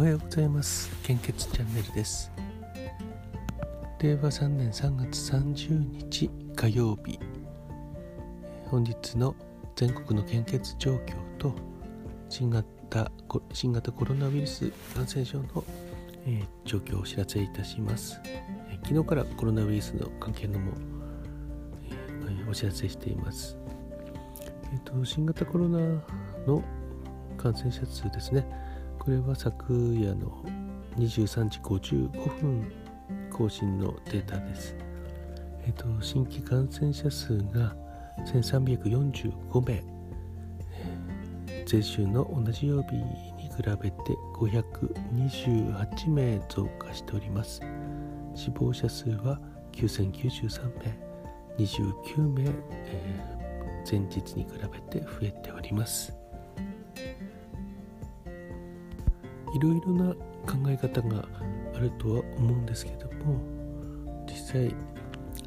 [0.00, 0.90] おはようございます。
[1.02, 2.32] 献血チャンネルです。
[4.00, 7.18] 令和3年3月30日火曜日。
[8.70, 9.36] 本日の
[9.76, 11.54] 全国の献血状況と
[12.30, 13.12] 新型
[13.52, 15.64] 新型コロナウイルス感染症の、
[16.24, 20.72] えー、状況をお知らせいたします、えー、昨日からコロナウイルスの関係のも、
[21.90, 23.58] えー、お知らせしています。
[24.72, 25.78] えーと、新型コロナ
[26.46, 26.64] の
[27.36, 28.69] 感染者数ですね。
[29.00, 30.44] これは昨夜の
[30.98, 32.70] 23時55分
[33.32, 34.76] 更新のデータです。
[35.66, 37.74] えっ、と、新規感染者数が
[38.26, 39.32] 1345
[39.66, 39.82] 名、
[41.72, 43.04] 前週の同じ曜日に
[43.48, 43.96] 比べて
[44.34, 47.62] 528名増加しております。
[48.34, 49.40] 死亡者数は
[49.72, 50.70] 9093
[51.58, 52.42] 名、29名、
[52.84, 56.19] えー、前日に比べて増えております。
[59.54, 60.14] いろいろな
[60.46, 61.24] 考え方が
[61.74, 63.40] あるとは思うんですけども
[64.26, 64.74] 実際、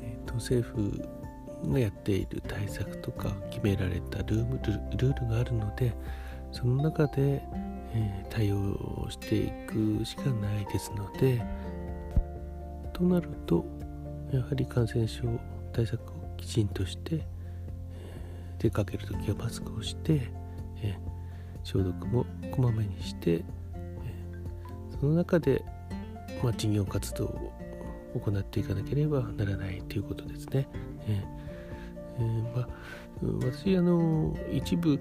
[0.00, 1.02] えーと、政府
[1.70, 5.92] がやっている対策とか決められたルールルールがあるので
[6.52, 7.42] その中で、
[7.92, 11.44] えー、対応していくしかないですので
[12.92, 13.64] となると
[14.32, 15.22] やはり感染症
[15.72, 17.26] 対策をきちんとして、
[18.60, 20.30] 出かけるときはマスクをして、
[20.82, 20.96] えー、
[21.64, 23.42] 消毒もこまめにして
[25.00, 25.64] その中で、
[26.42, 27.52] まあ、事業活動を
[28.22, 30.68] 行っていかなければならないということですね。
[31.06, 31.40] えー
[32.18, 32.68] えー、まあ、
[33.42, 34.98] 私あの一部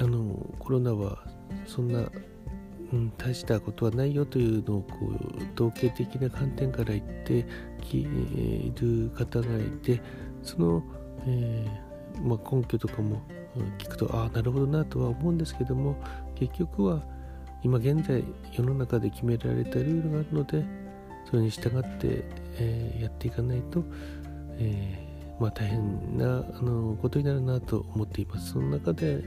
[0.00, 1.18] あのコロナは
[1.66, 2.10] そんな、
[2.92, 7.46] うん、大したことはないよというのをこう統計的な観点から言って
[7.80, 10.00] きいる方がいて
[10.42, 10.82] その、
[11.26, 13.22] えー、まあ、根拠とかも
[13.78, 15.96] 聞くとああなるほどなとは思うんですけども
[16.36, 17.02] 結局は
[17.62, 20.64] 今現在世の中で決められたルールがあるので
[21.28, 22.24] それに従って、
[22.56, 23.84] えー、やっていかないと、
[24.58, 28.52] えー、まあ、大変なあのことになるなと思っています。
[28.52, 29.22] その中で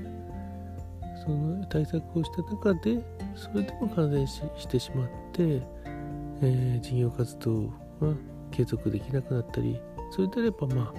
[1.24, 3.00] その対策をした中で
[3.36, 5.62] それでも感染ししてしまって、
[6.42, 7.68] えー、事業活動
[8.02, 8.16] が
[8.50, 10.94] 継続できなくなったりそれであればまあ、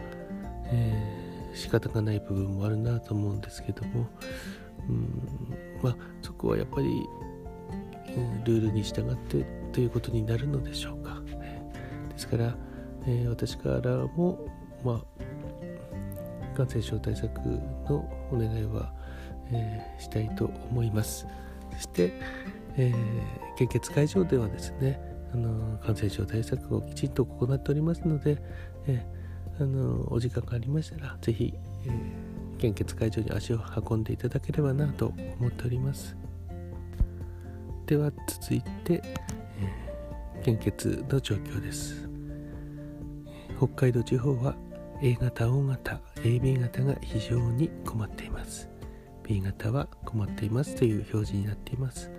[0.66, 4.06] えー、仕方がない部分もあるなと思うんですけども
[4.88, 5.22] うん
[5.83, 7.06] まあそこはやっぱり
[8.44, 11.21] ルールに従ってということになるのでしょうか。
[12.10, 12.55] ですから、
[13.06, 14.47] えー、私からも、
[14.84, 17.38] まあ、感染症対策
[17.88, 18.93] のお願いは、
[19.50, 21.27] えー、したいと思います。
[21.72, 22.12] そして、
[22.77, 25.00] えー、献血会場ではですね
[25.32, 28.38] あの感染症対策をきちんと行っておりますので、
[28.87, 31.55] えー、あのお時間がありましたら是非、
[31.87, 31.93] えー、
[32.62, 33.59] 献血会場に足を
[33.91, 36.17] 運んでいただければなと思っております。
[37.87, 42.09] では続いて、えー、献血の状況です。
[43.56, 44.55] 北海道地方は
[45.03, 48.71] A 型 O 型 AB 型が非常に困っています。
[49.25, 52.12] B 型は困っていますという表示になっています。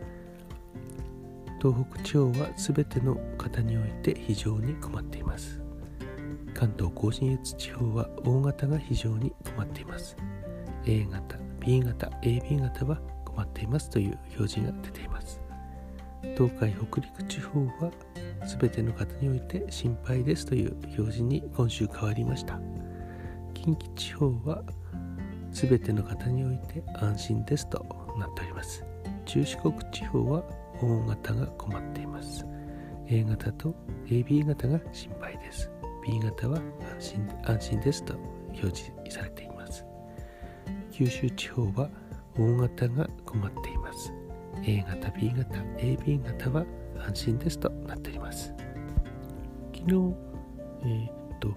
[1.61, 5.62] 東北地方は全ての方において非常に困っています。
[6.53, 10.15] 関東甲信越地方は O 型が非常に困っています。
[10.85, 15.41] A 型 B 型 AB 型は困っていますという表示が出ています。
[16.37, 17.91] 東海北陸地方は
[18.59, 22.59] 全ての方において心配ですという表示に今週変わりました。
[23.53, 24.63] 近畿地方は
[25.51, 27.85] 全ての方において安心ですと
[28.17, 28.85] なっております。
[29.25, 30.43] 中四国地方は
[30.81, 32.45] O 型が困っています。
[33.07, 33.73] A 型と
[34.07, 35.71] AB 型が心配です。
[36.05, 36.57] B 型は
[36.97, 38.15] 安心安心ですと
[38.49, 39.85] 表示されています。
[40.91, 41.89] 九州地方は
[42.37, 44.13] O 型が困っています。
[44.65, 46.65] A 型 B 型 AB 型は
[47.07, 48.53] 安心ですとなっております。
[49.73, 50.15] 昨日
[50.83, 51.53] えー、っと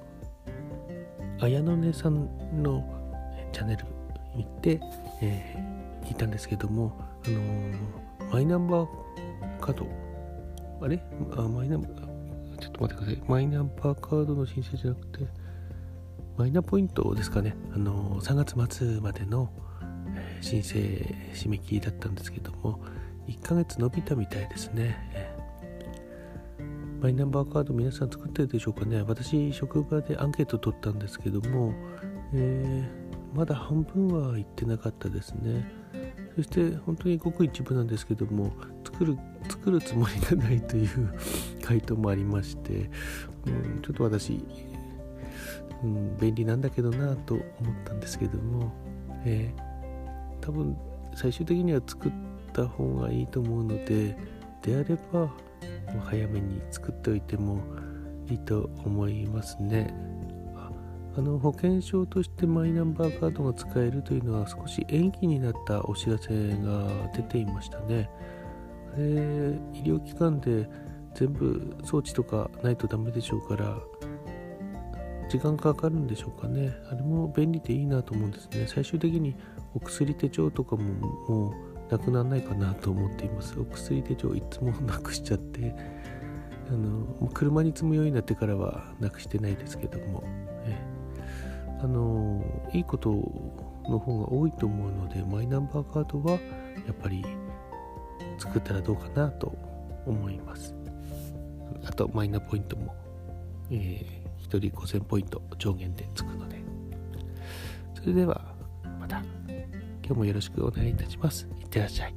[1.40, 2.14] 綾野姉さん
[2.62, 2.82] の
[3.52, 3.84] チャンネル
[4.34, 4.80] 見て、
[5.20, 8.88] えー、聞いたんですけどもあのー、マイナンバー
[9.60, 9.86] カード
[10.82, 11.02] あれ？
[11.36, 12.05] あマイナンバー
[12.56, 13.22] ちょっと待ってください。
[13.28, 15.26] マイナンバーカードの申請じゃなくて
[16.36, 17.56] マイナポイントですかね。
[17.74, 19.50] あの3月末までの
[20.40, 20.78] 申請
[21.34, 22.80] 締め切りだったんですけども
[23.26, 25.34] 1ヶ月伸びたみたいですね。
[27.00, 29.02] マイナンバーカード皆さん作ってるでしょうかね。
[29.02, 31.74] 私職場でアンケート取ったんですけども、
[32.32, 35.70] えー、まだ半分は行ってなかったですね。
[36.36, 38.52] そして本当にごく一部なんですけども
[38.84, 39.18] 作る
[39.48, 41.14] 作るつもりがないという
[41.62, 42.90] 回答もありまして、
[43.46, 44.44] うん、ちょっと私、
[45.82, 47.44] うん、便利なんだけどなと思っ
[47.84, 48.72] たんですけども、
[49.24, 49.66] えー
[50.46, 50.76] 多分
[51.14, 52.12] 最終的には作っ
[52.52, 54.16] た方がいいと思うので
[54.62, 55.28] であれば
[56.04, 57.60] 早めに作っておいても
[58.30, 59.92] いいと思いますね。
[61.16, 68.10] あの保険証としてマイナンバーカードが使えるというのは少し延期になったお知らせが出ていましたね。
[68.92, 69.04] あれ
[69.72, 70.68] 医療機関で
[71.14, 73.78] 全部装置とかないとダメでしょうから
[75.30, 76.74] 時間かかるんでしょうかね。
[76.90, 78.66] あれも便利でいいなと思うんですね。
[78.66, 79.34] 最終的に
[79.74, 80.82] お薬手帳とかも
[81.28, 83.58] もうなくならないかなと思っています。
[83.58, 85.74] お薬手帳いつもなくしちゃって
[86.68, 90.22] あの車に積むようになってからはなくしてないですけども、
[90.66, 90.95] え。
[91.80, 92.42] あの
[92.72, 93.10] いいこと
[93.88, 96.38] の方が多いと思うのでマイナンバーカードは
[96.86, 97.24] やっぱり
[98.38, 99.52] 作ったらどうかなと
[100.06, 100.74] 思います。
[101.84, 102.94] あとマイナポイントも、
[103.70, 106.56] えー、1人5000ポイント上限でつくので。
[107.94, 108.40] それでは
[109.00, 109.22] また。
[110.06, 111.48] 今日もよろしくお願いいたします。
[111.60, 112.14] いってらっしゃい。